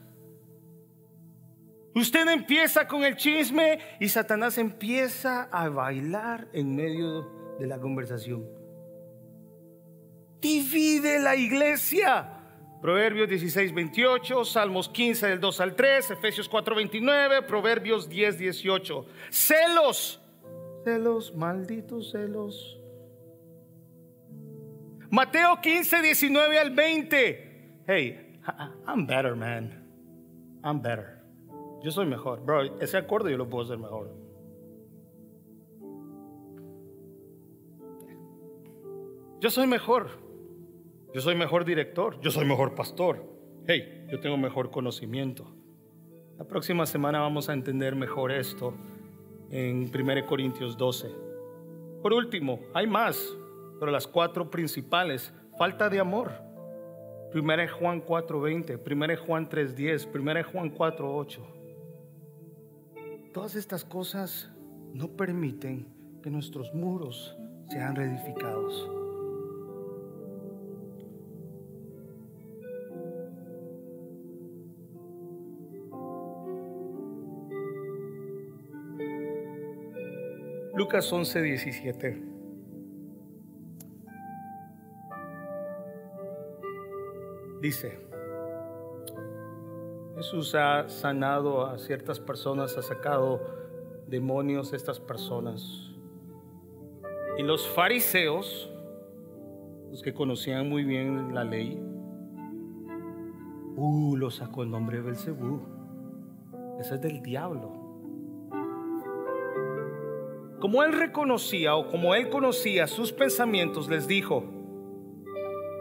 [1.94, 8.46] Usted empieza con el chisme y Satanás empieza a bailar en medio de la conversación.
[10.40, 12.38] Divide la iglesia.
[12.80, 19.06] Proverbios 16, 28, Salmos 15 del 2 al 3, Efesios 4, 29, Proverbios 10, 18.
[19.30, 20.20] Celos,
[20.84, 22.80] celos, malditos celos.
[25.10, 27.82] Mateo 15, 19 al 20.
[27.86, 28.40] Hey,
[28.88, 29.86] I'm better, man.
[30.64, 31.21] I'm better.
[31.82, 32.44] Yo soy mejor.
[32.44, 34.10] Bro, ese acuerdo yo lo puedo hacer mejor.
[39.40, 40.08] Yo soy mejor.
[41.12, 43.22] Yo soy mejor director, yo soy mejor pastor.
[43.66, 45.44] Hey, yo tengo mejor conocimiento.
[46.38, 48.72] La próxima semana vamos a entender mejor esto
[49.50, 51.10] en 1 Corintios 12.
[52.00, 53.36] Por último, hay más,
[53.78, 56.32] pero las cuatro principales, falta de amor.
[57.34, 61.61] 1 Juan 4:20, 1 Juan 3:10, 1 Juan 4:8.
[63.32, 64.50] Todas estas cosas
[64.92, 65.86] no permiten
[66.22, 67.34] que nuestros muros
[67.70, 68.90] sean reedificados.
[80.74, 82.22] Lucas 11, 17.
[87.62, 88.11] Dice,
[90.22, 93.40] Jesús ha sanado a ciertas personas, ha sacado
[94.06, 95.90] demonios a estas personas.
[97.36, 98.70] Y los fariseos,
[99.90, 101.76] los que conocían muy bien la ley,
[103.74, 105.60] uh, lo sacó el nombre de Belcebú.
[106.78, 107.72] Ese es del diablo.
[110.60, 114.44] Como él reconocía o como él conocía sus pensamientos, les dijo,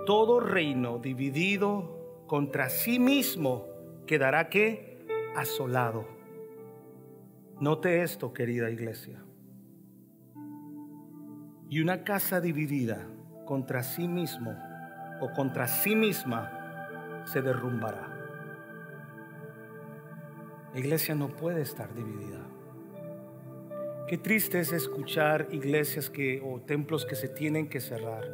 [0.08, 3.71] todo reino dividido contra sí mismo
[4.12, 5.08] quedará que
[5.38, 6.06] asolado.
[7.62, 9.24] Note esto, querida iglesia.
[11.70, 13.08] Y una casa dividida
[13.46, 14.54] contra sí mismo
[15.22, 18.10] o contra sí misma se derrumbará.
[20.74, 22.42] La iglesia no puede estar dividida.
[24.10, 28.26] Qué triste es escuchar iglesias que o templos que se tienen que cerrar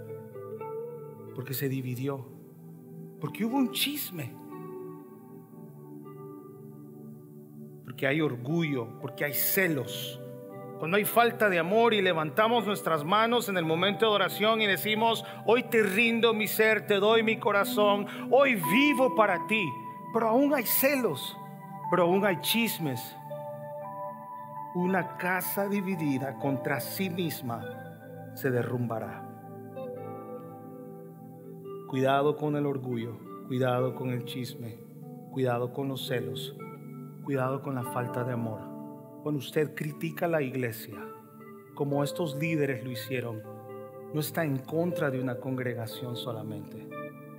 [1.35, 2.25] porque se dividió,
[3.21, 4.46] porque hubo un chisme,
[7.97, 10.21] porque hay orgullo, porque hay celos.
[10.77, 14.67] Cuando hay falta de amor y levantamos nuestras manos en el momento de oración y
[14.67, 19.67] decimos, hoy te rindo mi ser, te doy mi corazón, hoy vivo para ti,
[20.13, 21.35] pero aún hay celos,
[21.89, 23.17] pero aún hay chismes,
[24.75, 27.63] una casa dividida contra sí misma
[28.35, 29.27] se derrumbará.
[31.87, 33.17] Cuidado con el orgullo,
[33.47, 34.77] cuidado con el chisme,
[35.31, 36.55] cuidado con los celos,
[37.27, 38.61] cuidado con la falta de amor.
[39.21, 40.95] Cuando usted critica la iglesia,
[41.75, 43.43] como estos líderes lo hicieron,
[44.13, 46.87] no está en contra de una congregación solamente,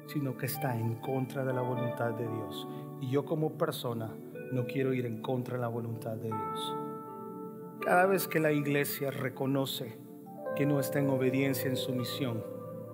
[0.05, 2.69] sino que está en contra de la voluntad de Dios.
[3.01, 4.15] Y yo como persona
[4.53, 6.77] no quiero ir en contra de la voluntad de Dios.
[7.81, 9.97] Cada vez que la iglesia reconoce
[10.55, 12.45] que no está en obediencia en su misión,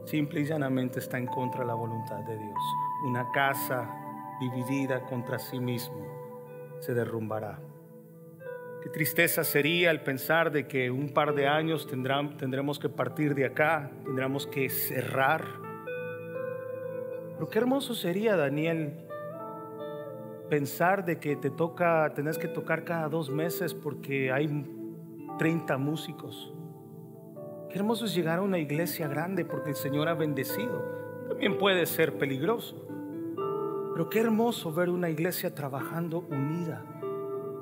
[0.04, 2.60] simple y llanamente está en contra de la voluntad de Dios.
[3.04, 3.90] Una casa
[4.38, 6.13] dividida contra sí mismo
[6.84, 7.58] se derrumbará.
[8.82, 13.46] Qué tristeza sería el pensar de que un par de años tendremos que partir de
[13.46, 15.42] acá, tendremos que cerrar.
[17.32, 19.06] Pero qué hermoso sería, Daniel,
[20.50, 24.48] pensar de que te toca, tenés que tocar cada dos meses porque hay
[25.38, 26.52] 30 músicos.
[27.70, 30.84] Qué hermoso es llegar a una iglesia grande porque el Señor ha bendecido.
[31.30, 32.86] También puede ser peligroso.
[33.94, 36.84] Pero qué hermoso ver una iglesia trabajando unida.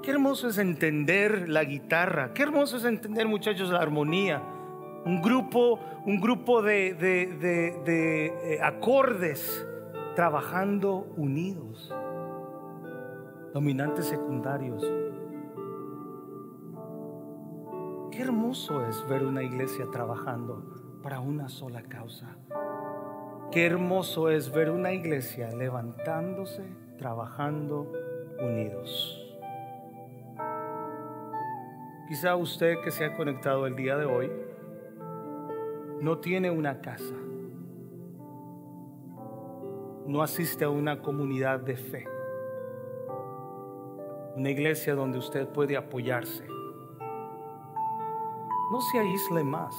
[0.03, 2.35] Qué hermoso es entender la guitarra.
[2.35, 4.43] Qué hermoso es entender, muchachos, la armonía.
[5.05, 9.67] Un grupo, un grupo de, de eh, acordes
[10.17, 11.93] trabajando unidos
[13.53, 14.83] dominantes secundarios.
[18.11, 22.37] Qué hermoso es ver una iglesia trabajando para una sola causa.
[23.53, 26.65] Qué hermoso es ver una iglesia levantándose,
[26.99, 27.93] trabajando
[28.41, 29.19] unidos.
[32.09, 34.33] Quizá usted que se ha conectado el día de hoy
[36.01, 37.15] no tiene una casa,
[40.07, 42.07] no asiste a una comunidad de fe
[44.37, 46.47] una iglesia donde usted puede apoyarse.
[48.71, 49.75] No se aísle más.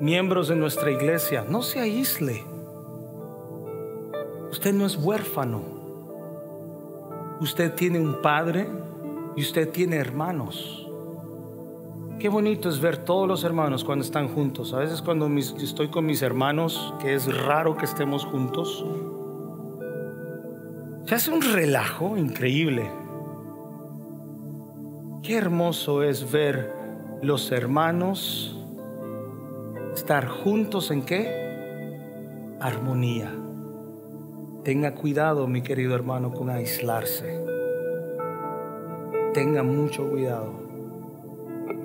[0.00, 2.44] Miembros de nuestra iglesia, no se aísle.
[4.50, 5.62] Usted no es huérfano.
[7.40, 8.68] Usted tiene un padre
[9.36, 10.86] y usted tiene hermanos.
[12.18, 14.74] Qué bonito es ver todos los hermanos cuando están juntos.
[14.74, 18.84] A veces cuando estoy con mis hermanos, que es raro que estemos juntos,
[21.06, 22.90] se hace un relajo increíble.
[25.22, 26.72] Qué hermoso es ver
[27.22, 28.56] los hermanos
[30.06, 32.56] estar juntos en qué?
[32.60, 33.28] Armonía.
[34.62, 37.44] Tenga cuidado, mi querido hermano, con aislarse.
[39.34, 40.52] Tenga mucho cuidado.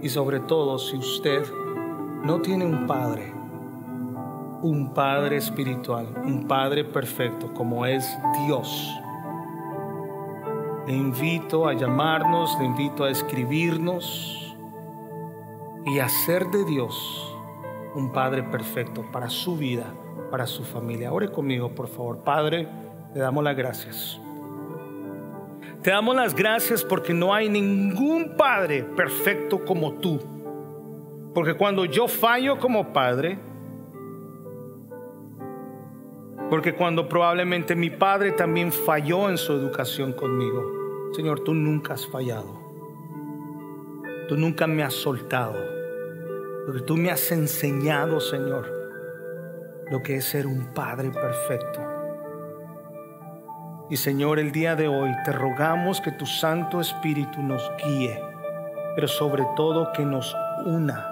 [0.03, 1.41] Y sobre todo, si usted
[2.23, 3.33] no tiene un padre,
[4.61, 8.07] un Padre espiritual, un Padre perfecto como es
[8.45, 8.87] Dios.
[10.85, 14.55] Le invito a llamarnos, le invito a escribirnos
[15.87, 17.30] y a hacer de Dios
[17.95, 19.93] un Padre perfecto para su vida,
[20.29, 21.11] para su familia.
[21.11, 22.19] Ore conmigo, por favor.
[22.19, 22.67] Padre,
[23.13, 24.19] le damos las gracias.
[25.81, 30.19] Te damos las gracias porque no hay ningún Padre perfecto como tú.
[31.33, 33.39] Porque cuando yo fallo como Padre,
[36.51, 42.05] porque cuando probablemente mi padre también falló en su educación conmigo, Señor, tú nunca has
[42.05, 42.59] fallado.
[44.27, 45.80] Tú nunca me has soltado.
[46.65, 48.71] Porque tú me has enseñado, Señor,
[49.89, 51.81] lo que es ser un padre perfecto.
[53.89, 58.21] Y Señor, el día de hoy te rogamos que tu Santo Espíritu nos guíe,
[58.95, 60.35] pero sobre todo que nos
[60.65, 61.07] una.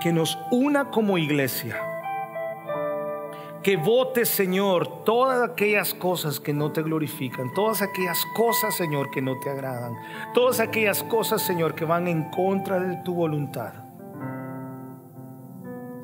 [0.00, 1.89] Que nos una como iglesia
[3.62, 9.20] que vote, Señor, todas aquellas cosas que no te glorifican, todas aquellas cosas, Señor, que
[9.20, 9.94] no te agradan,
[10.32, 13.72] todas aquellas cosas, Señor, que van en contra de tu voluntad.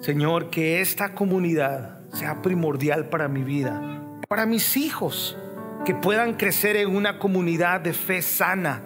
[0.00, 3.80] Señor, que esta comunidad sea primordial para mi vida,
[4.28, 5.38] para mis hijos,
[5.86, 8.82] que puedan crecer en una comunidad de fe sana,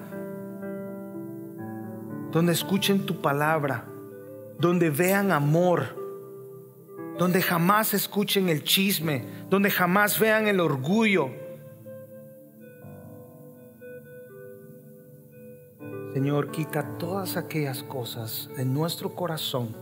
[2.30, 3.84] donde escuchen tu palabra,
[4.58, 5.99] donde vean amor,
[7.20, 11.28] donde jamás escuchen el chisme, donde jamás vean el orgullo.
[16.14, 19.76] Señor, quita todas aquellas cosas de nuestro corazón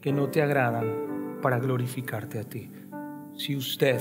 [0.00, 2.70] que no te agradan para glorificarte a ti.
[3.36, 4.00] Si usted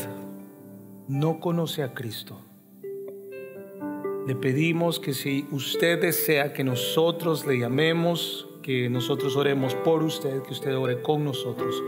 [1.07, 2.39] no conoce a Cristo,
[4.27, 10.43] le pedimos que si usted desea que nosotros le llamemos, que nosotros oremos por usted,
[10.43, 11.81] que usted ore con nosotros,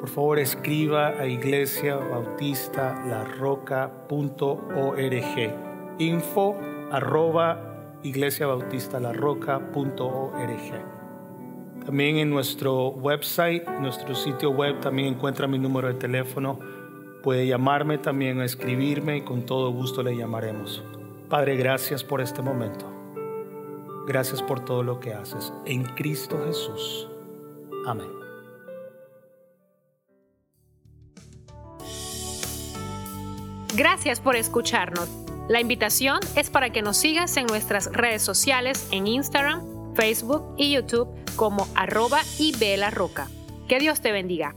[0.00, 1.98] por favor escriba a iglesia
[5.98, 6.56] info
[6.90, 8.46] arroba iglesia
[11.84, 16.58] también en nuestro website nuestro sitio web también encuentra mi número de teléfono.
[17.22, 20.82] Puede llamarme también escribirme y con todo gusto le llamaremos.
[21.28, 22.86] Padre gracias por este momento.
[24.06, 25.52] Gracias por todo lo que haces.
[25.66, 27.08] En Cristo Jesús.
[27.86, 28.19] Amén
[33.80, 35.08] Gracias por escucharnos.
[35.48, 40.72] La invitación es para que nos sigas en nuestras redes sociales en Instagram, Facebook y
[40.72, 42.54] YouTube como arroba y
[42.90, 43.28] Roca.
[43.68, 44.54] Que Dios te bendiga.